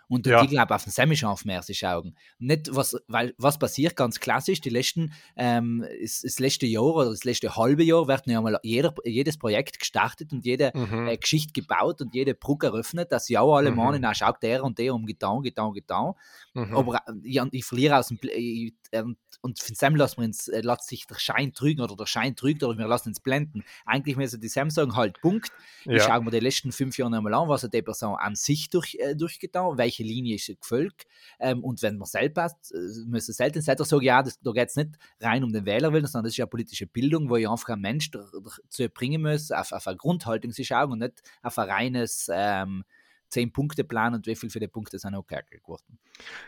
[0.10, 0.42] Und ja.
[0.44, 2.16] ich glaube, auf den Semischarf mehr zu schauen.
[2.40, 7.12] Nicht, was, weil, was passiert ganz klassisch, die letzten, ähm, das, das, letzte Jahr oder
[7.12, 11.08] das letzte halbe Jahr wird ja mal jeder, jedes Projekt gestartet und jede mhm.
[11.08, 13.78] äh, Geschichte gebaut und jede Brücke eröffnet, dass ja alle mhm.
[13.78, 16.14] meinen, na, schaut der und der um getan, getan, getan.
[16.56, 16.76] Mhm.
[16.76, 20.48] Aber äh, ich, ich verliere aus dem, ich, ähm, und von Sam lassen wir uns,
[20.48, 23.64] äh, lässt sich der Schein trügen oder der Schein trügt oder wir lassen uns blenden.
[23.86, 25.52] Eigentlich müssen die Sam sagen, halt Punkt.
[25.86, 25.94] Ja.
[25.94, 28.70] Ich schaue mir die letzten fünf Jahre einmal an, was hat die Person an sich
[28.70, 31.06] durch, äh, durchgetan, welche Linie ist gefolgt.
[31.40, 34.70] Ähm, und wenn man selbst passt, äh, müssen selten selber sagen, ja, das, da geht
[34.70, 37.70] es nicht rein um den Wählerwillen, sondern das ist ja politische Bildung, wo ich einfach
[37.70, 41.70] einen Mensch dazu bringen muss, auf, auf eine Grundhaltung zu schauen und nicht auf ein
[41.70, 42.84] reines ähm,
[43.30, 46.00] zehn Punkte Plan und wie viel für die Punkte sind auch geärgert geworden.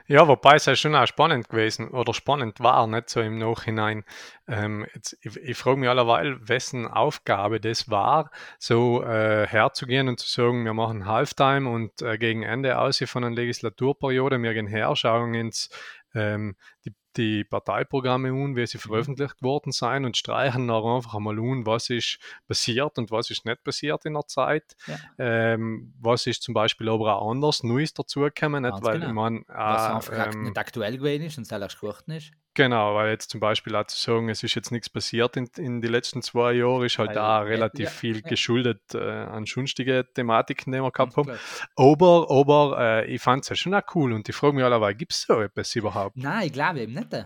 [0.07, 4.03] Ja, wobei es ja schon auch spannend gewesen oder spannend war, nicht so im Nachhinein.
[4.47, 10.19] Ähm, jetzt, ich, ich frage mich allerweil, wessen Aufgabe das war, so äh, herzugehen und
[10.19, 14.67] zu sagen, wir machen Halftime und äh, gegen Ende aus von einer Legislaturperiode, wir gehen
[14.67, 15.69] her, schauen ins
[16.13, 18.81] ähm, die die Parteiprogramme an, wie sie mhm.
[18.81, 23.45] veröffentlicht worden sind und streichen dann einfach einmal an, was ist passiert und was ist
[23.45, 24.75] nicht passiert in der Zeit.
[24.87, 24.97] Ja.
[25.17, 28.83] Ähm, was ist zum Beispiel aber auch anders Neues dazugekommen, nicht?
[28.83, 29.13] weil genau.
[29.13, 32.31] man was äh, einfach ähm, nicht aktuell gewesen ist und selbst geworden ist.
[32.53, 35.81] Genau, weil jetzt zum Beispiel auch zu sagen, es ist jetzt nichts passiert in, in
[35.81, 38.29] den letzten zwei Jahren, ist halt da relativ ja, viel ja.
[38.29, 41.31] geschuldet äh, an sonstige Thematiken, die wir gehabt haben.
[41.77, 44.95] Aber, aber äh, ich fand es ja schon auch cool und ich frage mich alle,
[44.95, 46.17] gibt es so etwas überhaupt?
[46.17, 47.25] Nein, ich glaube eben nicht.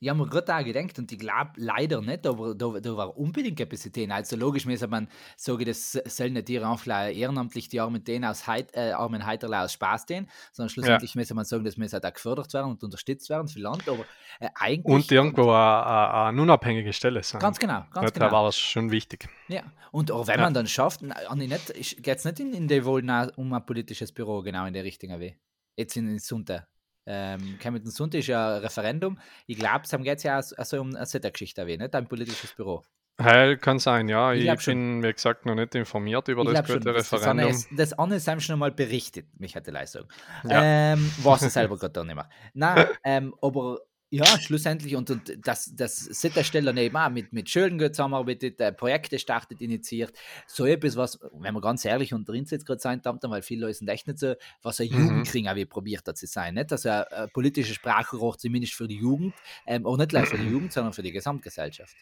[0.00, 3.16] Ich habe mir gerade auch gedacht und ich glaube leider nicht, aber da, da war
[3.16, 4.08] unbedingt Kapazität.
[4.12, 8.70] Also logisch müsste man sagen, das sollen nicht die ehrenamtlich die Armen denen aus Heit,
[8.74, 11.18] äh, Armen Heiterle aus Spaß denen, sondern schlussendlich ja.
[11.18, 14.04] müsste man sagen, das muss halt auch gefördert werden und unterstützt werden für Land, aber
[14.38, 14.94] äh, eigentlich...
[14.94, 17.40] Und irgendwo eine, unabhängige Stelle sein.
[17.40, 18.26] Ganz genau, ganz genau.
[18.26, 19.28] Da war es schon wichtig.
[19.48, 20.44] Ja, und auch wenn ja.
[20.44, 23.02] man dann schafft, geht es nicht in, in die Wohl
[23.36, 25.40] um ein politisches Büro genau in der Richtung Weg.
[25.76, 26.68] Jetzt in, in Sunter
[27.08, 29.18] ähm, Hamilton Sunday ist ja ein Referendum.
[29.46, 32.82] Ich glaube, es geht ja also um eine Geschichte nicht ein politisches Büro.
[33.20, 34.32] Heil kann sein, ja.
[34.32, 37.48] Ich, ich bin, wie gesagt, noch nicht informiert über ich das gute Referendum.
[37.48, 40.04] Das, das andere haben schon einmal berichtet, mich hätte Leistung.
[40.44, 40.92] Ja.
[40.92, 42.28] Ähm, was er selber gerade nicht mehr.
[42.54, 47.78] Nein, ähm, aber ja, schlussendlich, und, und das, das Sittersteller eben auch mit, mit Schulden
[47.78, 50.12] zusammenarbeitet, äh, Projekte startet, initiiert.
[50.46, 53.66] So etwas, was, wenn man ganz ehrlich unter uns jetzt gerade sein darf, weil viele
[53.66, 55.46] Leute sind echt nicht so, was ein mhm.
[55.48, 56.54] Auch probiert hat zu sein.
[56.54, 56.72] Nicht?
[56.72, 59.34] Also ein, ein politischer Sprachrohr zumindest für die Jugend,
[59.66, 61.94] ähm, auch nicht gleich für die Jugend, sondern für die Gesamtgesellschaft.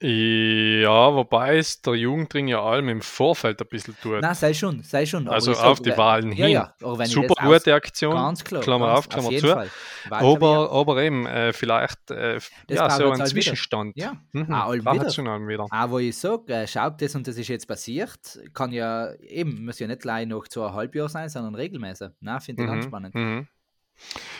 [0.00, 4.20] Ja, wobei es der Jugendring ja allem im Vorfeld ein bisschen tut.
[4.20, 5.26] Nein, sei schon, sei schon.
[5.26, 6.52] also auf die Wahlen Ja, hin.
[6.54, 8.14] ja, ich Super gute Aktion.
[8.14, 8.62] Ganz klar.
[8.62, 9.52] Klammer ganz, auf, Klammer jeden zu.
[9.52, 9.70] Fall.
[10.10, 12.38] Aber, aber eben, äh, vielleicht äh,
[12.70, 13.26] ja, so ein halt wieder.
[13.26, 13.96] Zwischenstand.
[13.96, 15.06] Ja, Mhm, braucht wieder.
[15.08, 15.66] auch wieder.
[15.68, 19.64] auch wo ich sage, äh, schaut das und das ist jetzt passiert, kann ja eben,
[19.64, 22.10] muss ja nicht gleich noch zweieinhalb Jahre sein, sondern regelmäßig.
[22.20, 23.14] Na, finde ich ganz Mhm, spannend.
[23.16, 23.48] mhm.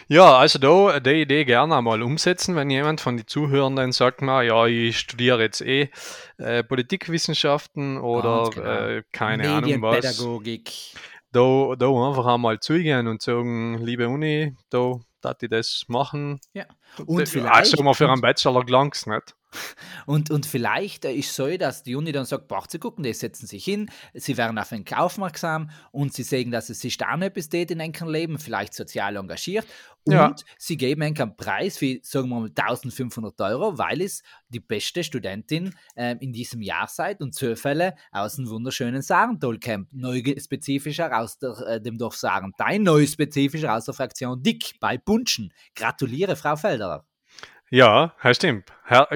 [0.09, 4.45] Ja, also da die Idee gerne einmal umsetzen, wenn jemand von den Zuhörenden sagt mal,
[4.45, 5.91] ja, ich studiere jetzt eh
[6.39, 8.67] äh, Politikwissenschaften oder genau.
[8.67, 10.19] äh, keine Ahnung was.
[11.33, 16.41] Da, da einfach einmal zugehen und sagen, liebe Uni, da darf ich das machen.
[16.55, 16.65] Ja.
[17.05, 19.35] Und vielleicht- Also mal für einen Bachelor gelang's nicht.
[20.07, 23.47] Und, und vielleicht ist so, dass die Uni dann sagt, braucht sie gucken, die setzen
[23.47, 27.27] sich hin, sie werden auf einen aufmerksam und sie sehen, dass es sich da noch
[27.27, 29.67] etwas tut in ihrem Leben, vielleicht sozial engagiert
[30.05, 30.35] und Ja.
[30.59, 35.75] sie geben einen Preis wie, sagen wir mal, 1500 Euro, weil es die beste Studentin
[35.95, 41.59] äh, in diesem Jahr seid und Zufälle aus dem wunderschönen Sarentol-Camp, neu spezifischer aus der,
[41.67, 45.53] äh, dem Dorf Sarenthein, neu spezifischer aus der Fraktion Dick bei Bunschen.
[45.75, 47.08] Gratuliere, Frau Felderer.
[47.71, 48.73] Ja, das stimmt.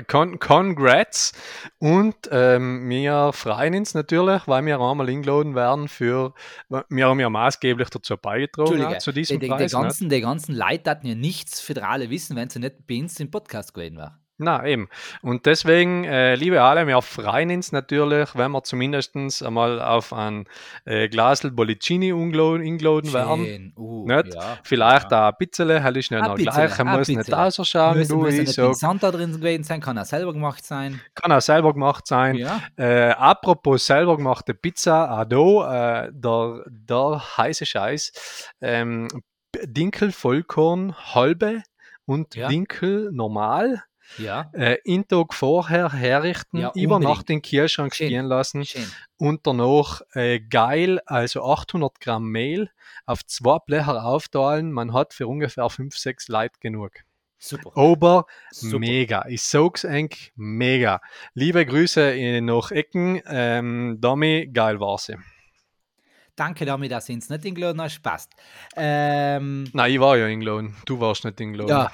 [0.07, 1.33] Con congrats.
[1.79, 6.35] Und ähm, wir freuen uns natürlich, weil wir einmal eingeladen werden für,
[6.69, 9.61] wir haben ja maßgeblich dazu beigetragen zu die, diesem die, die, Preis.
[9.61, 9.73] nicht?
[9.73, 13.19] ganzen, die ganzen Leute hatten ja nichts für alle wissen, wenn sie nicht bei uns
[13.21, 14.22] im Podcast gewesen wären.
[14.43, 14.89] Na eben.
[15.23, 20.47] Und deswegen, äh, liebe alle, wir freuen uns natürlich, wenn wir zumindest einmal auf ein
[20.85, 23.73] äh, Glasel Bollicini eingeladen werden.
[23.77, 24.35] Uh, Nicht?
[24.35, 25.29] ja, Vielleicht ja.
[25.29, 28.75] auch ein bisschen, hell ist nicht noch gleich, ein muss nicht ausschauen, Müssen, du, müssen
[28.75, 31.01] Sand da drin gewesen sein, kann auch selber gemacht sein.
[31.15, 32.37] kann auch selber gemacht sein.
[32.37, 32.61] Ja.
[32.77, 38.51] Äh, apropos selber gemachte Pizza, da, äh, der, der heiße Scheiß.
[38.61, 39.09] Ähm,
[39.65, 41.63] Dinkel Vollkorn halbe
[42.07, 42.49] und Ja.
[42.49, 43.83] Dinkel normal.
[44.19, 46.99] Ja, Äh, in Tag vorher herrichten, Ja, über.
[46.99, 48.09] Nacht in den Kühlschrank Schön.
[48.09, 48.85] stehen lassen schön.
[49.19, 52.71] und danach äh, geil, also 800 Gramm Mehl
[53.07, 54.73] auf zwei Blecher aufteilen.
[54.73, 56.93] Man hat für ungefähr 5, 6 Leute genug.
[57.39, 57.73] Super.
[57.75, 58.79] Aber Super.
[58.79, 59.25] mega.
[59.29, 61.01] Ich sag's eng, mega.
[61.35, 63.21] Liebe Grüße in nach Ecken.
[63.27, 65.17] Ähm, Dami, geil war sie.
[66.37, 68.03] Danke damit, dass du uns nicht eingeladen hast.
[68.03, 68.33] Passt.
[68.77, 70.75] Ähm, Nein, ich war ja eingeladen.
[70.87, 71.69] Du warst nicht eingeladen.
[71.69, 71.91] ja,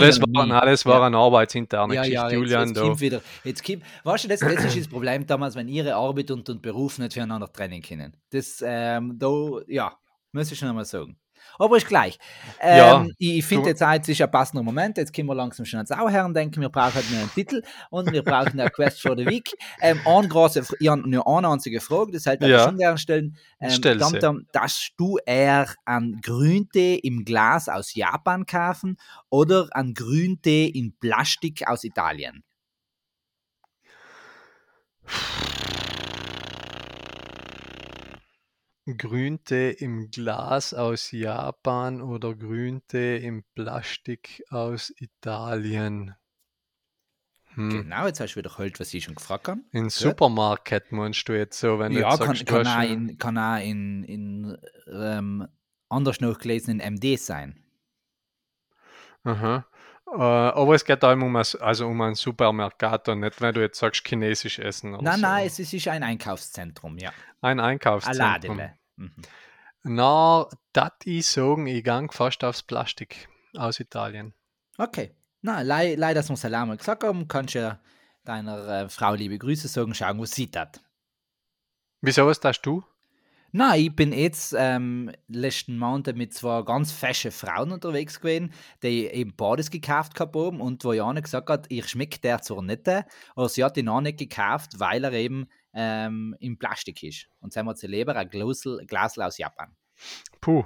[0.00, 0.52] das Mann, war, nie.
[0.52, 1.06] nein, das war Ja.
[1.06, 2.68] eine arbeitsinterne Ja, Geschichte, ja, jetzt, Julian.
[2.68, 3.20] jetzt kommt wieder.
[3.44, 6.60] Jetzt kommt, weißt du, das, das ist das Problem damals, wenn ihre Arbeit und, und
[6.60, 8.14] Beruf nicht füreinander trennen können.
[8.30, 9.30] Das, ähm, da,
[9.68, 9.96] ja,
[10.32, 11.16] muss ich schon einmal sagen.
[11.58, 12.18] Aber ist gleich.
[12.60, 14.96] Ähm, Ja, ich finde jetzt, jetzt ist ein passender Moment.
[14.96, 18.12] Jetzt können wir langsam schon ans Auher und denken, wir brauchen nur einen Titel und
[18.12, 19.50] wir brauchen eine Quest for the Week.
[19.80, 22.64] Ähm, eine große, ich habe nur eine einzige Frage, das ich Ja.
[22.64, 23.36] schon gerne stellen.
[23.60, 24.18] Ähm, Stell sie.
[24.20, 28.96] dann, dass du eher einen Grüntee im Glas aus Japan kaufen
[29.30, 32.44] oder einen Grüntee in Plastik aus Italien?
[38.96, 46.14] Grüntee im Glas aus Japan oder Grüntee im Plastik aus Italien.
[47.54, 47.70] Hm.
[47.70, 49.60] Genau, jetzt hast du wiederholt, was ich schon gefragt habe.
[49.72, 52.76] In Supermarket meinst du jetzt so, wenn du Ja, jetzt kann, sagst, du kann, hast
[52.76, 55.48] auch ein- in, kann auch in, in ähm,
[55.88, 57.62] anders noch gelesenen MD sein.
[59.24, 59.66] Aha.
[60.06, 63.78] Äh, aber es geht allem um, ein, also um einen Supermercato, nicht wenn du jetzt
[63.78, 65.26] sagst chinesisch essen Nein, so.
[65.26, 67.10] nein, es ist ein Einkaufszentrum, ja.
[67.40, 68.56] Ein Ein Einkaufszentrum.
[68.56, 68.77] Ladele.
[68.98, 69.12] Mhm.
[69.84, 74.34] Na, das ich sagen, ich gang fast aufs Plastik aus Italien.
[74.76, 75.12] Okay.
[75.40, 77.80] Na, lei- leider, dass wir Salam gesagt haben, kannst du ja
[78.24, 80.80] deiner äh, Frau liebe Grüße sagen, schauen, was sie hat.
[82.00, 82.82] Wieso was hast du?
[83.50, 89.06] Na, ich bin jetzt ähm, letzten Monat mit zwei ganz fesche Frauen unterwegs gewesen, die
[89.06, 92.86] eben beides gekauft gehabt haben und wo Jana gesagt hat, ich schmeckt der zwar nicht,
[92.86, 97.28] aber sie hat ihn auch nicht gekauft, weil er eben ähm, in Plastik ist.
[97.38, 99.76] Und sagen wir sie lieber ein Glasl, Glasl aus Japan.
[100.40, 100.64] Puh,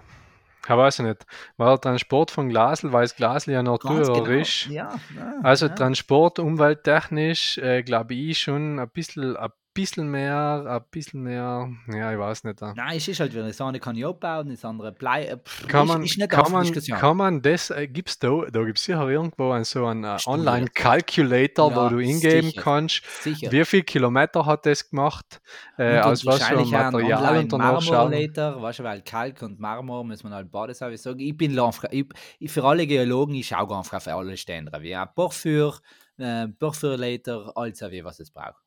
[0.64, 1.26] ich weiß ich nicht.
[1.58, 4.40] War der Transport von Glasl, weil das Glasl ja noch teurer genau.
[4.40, 4.66] ist.
[4.66, 5.74] Ja, ja, Also ja.
[5.74, 12.12] Transport, umwelttechnisch, äh, glaube ich schon ein bisschen, ein bisschen mehr, ein bisschen mehr, ja,
[12.12, 12.60] ich weiß nicht.
[12.60, 15.24] Nein, es ist halt wieder, das eine kann ich abbauen, das andere blei.
[15.26, 18.44] äh, pff, Kann ist, man, ist nicht kann, man, kann man das, äh, gibt's da,
[18.50, 20.16] da gibt es sicher irgendwo einen, so einen äh.
[20.26, 22.60] Online-Calculator, Ja, wo du eingeben sicher.
[22.62, 23.50] kannst, Sicher.
[23.52, 25.40] wie viel Kilometer hat das gemacht,
[25.78, 28.12] äh, aus was für Material und danach schauen.
[28.12, 30.92] Weißt du, weil Kalk und Marmor muss man halt beides haben.
[30.92, 32.06] Ich ich bin einfach, ich,
[32.38, 35.74] ich, für alle Geologen, ich schaue einfach auf alle Stände, wie ein Porphyr,
[36.18, 38.61] äh, Porphyrlater, alles wie was es braucht.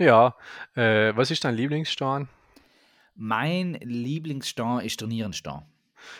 [0.00, 0.34] Ja,
[0.76, 2.26] äh, was ist dein Lieblingsstein?
[3.14, 5.62] Mein Lieblingsstein ist der Nierenstein.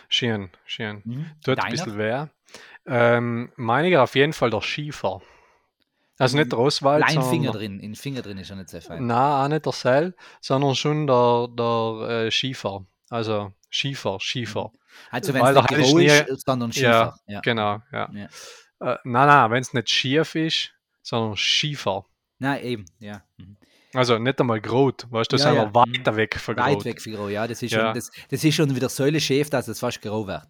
[0.07, 1.01] Schön, schön.
[1.03, 1.25] Mhm.
[1.43, 1.71] Tut ein Deiner?
[1.71, 2.25] bisschen weh.
[2.85, 5.21] Ähm, meiniger auf jeden Fall der Schiefer.
[6.19, 7.79] Also nicht der Oswald, Klein Finger drin.
[7.79, 9.07] In Finger drin ist er nicht sehr fein.
[9.07, 12.85] Nein, auch nicht der Seil, sondern schon der, der äh, Schiefer.
[13.09, 14.71] Also Schiefer, Schiefer.
[15.09, 17.15] Also wenn Weil es nicht grau ist nie- ist, sondern Ja, Schiefer.
[17.25, 17.39] Ja.
[17.41, 18.11] Genau, ja.
[18.13, 18.25] Ja.
[18.93, 22.05] Äh, nein, nein, wenn es nicht schief ist, sondern Schiefer.
[22.37, 23.23] Nein, eben, ja.
[23.37, 23.57] Mhm.
[23.93, 25.73] Also nicht einmal grot, weißt du, Ja, sondern ja.
[25.75, 26.85] weiter weg von Weit grot.
[26.85, 27.47] weg von grau, ja.
[27.47, 27.85] Das ist, Ja.
[27.87, 30.47] Schon, das, das ist schon wieder so schief, dass es fast grau wird.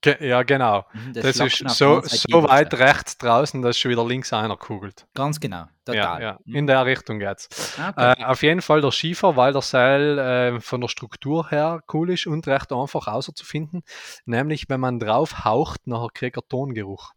[0.00, 0.86] Ge ja, genau.
[0.92, 4.56] Mhm, Das, schlagt ist so, weit so weit rechts draußen, dass schon wieder links einer
[4.56, 5.08] kugelt.
[5.12, 6.22] Ganz genau, Ja, total.
[6.22, 6.38] ja.
[6.44, 6.54] Mhm.
[6.54, 7.76] In der Richtung geht's.
[7.78, 8.22] Ah, okay.
[8.22, 12.10] Äh, auf jeden Fall der Schiefer, weil der Seil äh, von der Struktur her cool
[12.10, 13.82] ist und recht einfach auszufinden.
[14.24, 17.12] Nämlich, wenn man drauf haucht, nachher kriegt er Tongeruch.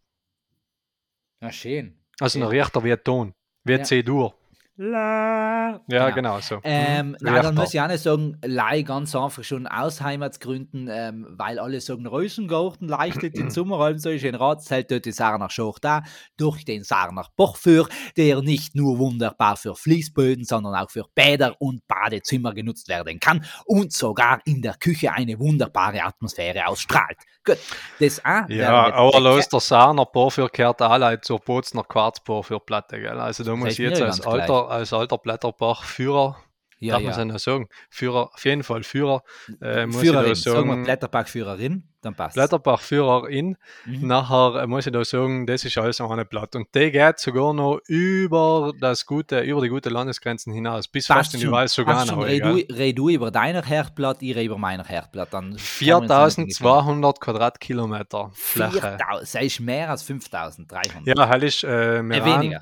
[1.40, 2.00] Ja, schön.
[2.20, 2.46] Also Ja.
[2.46, 3.84] dann riecht er wie ein Ton, wie Ja.
[3.84, 4.34] C-Dur.
[4.78, 5.80] La.
[5.90, 6.60] Ja, genau, so.
[6.64, 7.18] Ähm, Mhm.
[7.22, 11.60] nein, dann muss ich auch nicht sagen, Lei ganz einfach schon aus Heimatsgründen, ähm, weil
[11.60, 16.02] alle sagen, Reusengarten leichtet den Sommerhalm, so ist ein Ratszelt dort die Sarner Schacht da,
[16.38, 21.86] durch den Sarner Bachführ, der nicht nur wunderbar für Fließböden, sondern auch für Bäder und
[21.88, 27.18] Badezimmer genutzt werden kann und sogar in der Küche eine wunderbare Atmosphäre ausstrahlt.
[27.46, 27.58] Gut,
[28.00, 28.48] das auch.
[28.48, 33.20] Ja, wäre aber jetzt- los, der Sahner Porphyr kehrt alle zur Bozner Quarzporphyrplatte, gell?
[33.20, 34.26] Also da muss ich jetzt als ganz
[34.70, 36.38] als alter Blätterbach-Führer,
[36.80, 37.32] ja, darf man es ja ja.
[37.34, 39.22] noch sagen, Führer, auf jeden Fall Führer,
[39.62, 44.08] äh, muss Führerin, ich da sagen wir sagen, Blätterbachführerin, dann passt Blätterbach-Führerin, Mhm.
[44.08, 46.56] nachher äh, muss ich da sagen, das ist alles eine Blatt.
[46.56, 51.36] Und der geht sogar noch über das gute, über die gute Landesgrenzen hinaus, bis fast
[51.36, 52.26] in die Wals sogar Passt noch.
[52.26, 52.44] Red
[52.76, 55.32] red du über deiner Herdblatt, ich rede über meiner Herdblatt.
[55.32, 58.72] Dann können wir uns nicht ungefähr- 4200 Quadratkilometer Fläche.
[58.72, 59.02] 4000,
[59.36, 61.16] das ist mehr als 5300.
[61.16, 62.62] Ja, halt ist äh, Äh, Meran, weniger.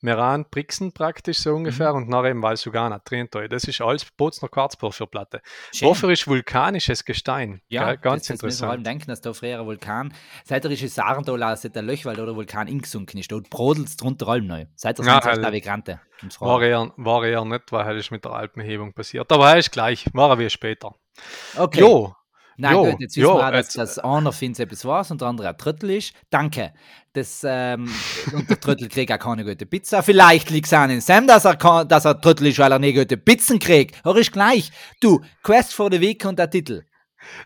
[0.00, 3.48] Meran Brixen praktisch so ungefähr und nachher eben Valsugana Trentoi.
[3.48, 5.40] Das ist alles Bozner Quarzporphyrplatte.
[5.80, 7.60] Wofür ist vulkanisches Gestein?
[7.68, 7.98] Ja, gell?
[7.98, 8.86] ganz das, das wir vor allem interessant.
[8.86, 13.18] denken, dass da früher Vulkan, seit er ist Sarental aus der Löchwald oder Vulkan ingesunken
[13.18, 14.66] ist, dort brodelt es drunter allem neu.
[14.76, 15.38] Seit er Ja, halt.
[16.22, 19.30] Und War eher, war eher nicht, weil halt ist mit der Alpenhebung passiert.
[19.32, 20.94] Aber er ist gleich, war er wie später.
[21.56, 21.80] Okay.
[21.80, 22.14] Jo,
[22.60, 25.10] Nein, Jo, gut, jetzt wissen jo, wir auch, dass jetzt- das einer findet etwas was
[25.10, 26.12] und der andere ein Tröttel ist.
[26.28, 26.72] Danke.
[27.12, 27.88] Das, ähm,
[28.34, 30.02] und der Tröttel kriegt auch keine gute Pizza.
[30.02, 32.78] Vielleicht liegt es an den Sam, dass er, kann, dass er Tröttel ist, weil er
[32.78, 34.04] nicht gute Pizzen kriegt.
[34.04, 34.70] Hör ist gleich.
[35.00, 36.82] Du, Quest for the Week und der Titel.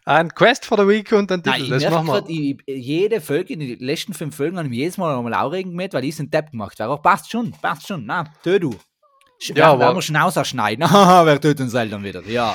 [0.04, 1.74] ein Quest for the Week und ein Nein, Titel.
[1.76, 2.24] ich das machen wir.
[2.28, 5.92] ich, jede Folge, in den letzten fünf Folgen haben wir jedes Mal einmal aufregend mit,
[5.94, 6.92] weil ich einen Depp gemacht habe.
[6.92, 8.04] Aber passt schon, passt schon.
[8.06, 8.74] Na, tö du.
[9.54, 10.88] Ja, aber- werden wir Schnauzer schneiden.
[10.88, 12.22] Haha, wer tut uns dann wieder?
[12.28, 12.54] Ja.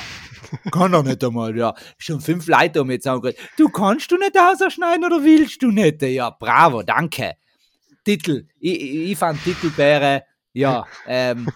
[0.70, 1.74] Kann er nicht einmal, ja.
[1.98, 5.70] Schon fünf Leute haben jetzt auch gesagt, du kannst du nicht ausschneiden oder willst du
[5.70, 6.02] nicht?
[6.02, 7.36] Ja, bravo, danke.
[8.04, 8.48] Titel.
[8.58, 11.48] Ich, ich, fand Titel wäre, ja, ähm,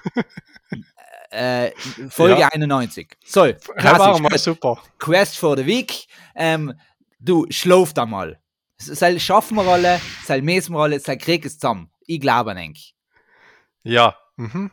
[1.31, 1.71] äh,
[2.11, 2.49] Folge Ja.
[2.53, 3.17] 91.
[3.25, 4.21] So, klassisch.
[4.21, 4.83] mal super.
[4.99, 6.07] Quest for the Week.
[6.35, 6.75] Ähm,
[7.19, 8.39] du, schlaft einmal.
[8.77, 11.91] Sei schaffen wir alle, sei messen wir alle, sei krieg es zusammen.
[12.07, 12.95] Ich glaube an euch.
[13.85, 14.71] Ja, mhm.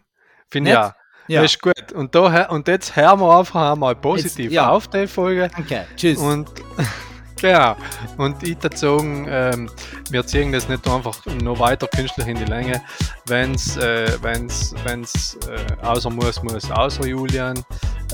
[0.50, 0.96] finde ja.
[1.30, 1.92] Ja, Das ist gut.
[1.94, 4.70] Und, da, und jetzt hören wir einfach einmal positiv Jetzt, ja.
[4.70, 5.50] auf die Folge.
[5.56, 5.86] danke.
[5.96, 6.18] Tschüss.
[6.18, 6.50] Und
[7.42, 7.76] genau.
[8.18, 9.70] Und ich sagen, ähm,
[10.10, 12.82] wir ziehen das nicht einfach noch weiter künstlich in die Länge.
[13.28, 17.64] Wenn es äh, wenn's, wenn's, äh, außer muss, muss, außer Julian.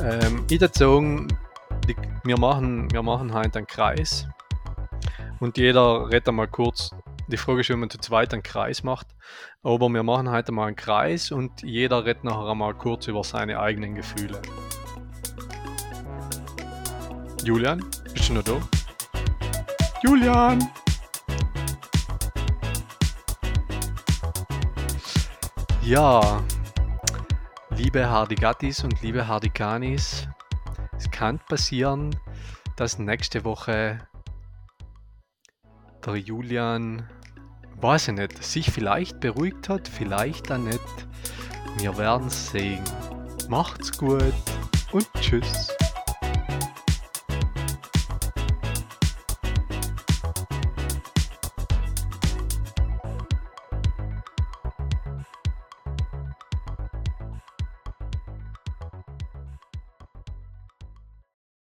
[0.04, 4.28] Ähm, ich die, wir, machen, wir machen heute einen Kreis.
[5.39, 6.91] Und jeder redet einmal kurz.
[7.27, 9.07] Die Frage ist, wenn man zu zweit einen Kreis macht.
[9.63, 13.59] Aber wir machen heute mal einen Kreis und jeder redet nachher einmal kurz über seine
[13.59, 14.39] eigenen Gefühle.
[17.43, 17.83] Julian,
[18.13, 18.59] bist du noch da?
[20.03, 20.69] Julian!
[25.81, 26.43] Ja,
[27.71, 30.27] liebe Hardigattis und liebe Hardikanis,
[30.95, 32.15] es kann passieren,
[32.75, 33.99] dass nächste Woche
[36.05, 37.03] der Julian,
[37.81, 40.79] weiß ich nicht, sich vielleicht beruhigt hat, vielleicht auch nicht.
[41.77, 42.83] Wir werden sehen.
[43.49, 44.33] Macht's gut
[44.91, 45.75] und tschüss.